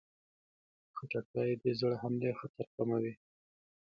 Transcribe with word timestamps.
خټکی 0.97 1.51
د 1.61 1.63
زړه 1.79 1.95
حملې 2.01 2.31
خطر 2.39 2.67
کموي. 2.75 3.13